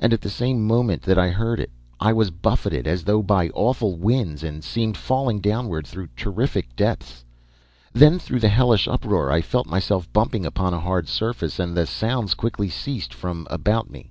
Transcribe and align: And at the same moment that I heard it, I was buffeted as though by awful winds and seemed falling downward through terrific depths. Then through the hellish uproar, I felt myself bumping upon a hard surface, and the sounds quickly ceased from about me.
And 0.00 0.14
at 0.14 0.22
the 0.22 0.30
same 0.30 0.66
moment 0.66 1.02
that 1.02 1.18
I 1.18 1.28
heard 1.28 1.60
it, 1.60 1.70
I 2.00 2.10
was 2.10 2.30
buffeted 2.30 2.86
as 2.86 3.04
though 3.04 3.22
by 3.22 3.50
awful 3.50 3.96
winds 3.98 4.42
and 4.42 4.64
seemed 4.64 4.96
falling 4.96 5.40
downward 5.42 5.86
through 5.86 6.08
terrific 6.16 6.74
depths. 6.74 7.22
Then 7.92 8.18
through 8.18 8.40
the 8.40 8.48
hellish 8.48 8.88
uproar, 8.88 9.30
I 9.30 9.42
felt 9.42 9.66
myself 9.66 10.10
bumping 10.10 10.46
upon 10.46 10.72
a 10.72 10.80
hard 10.80 11.06
surface, 11.06 11.58
and 11.58 11.76
the 11.76 11.84
sounds 11.84 12.32
quickly 12.32 12.70
ceased 12.70 13.12
from 13.12 13.46
about 13.50 13.90
me. 13.90 14.08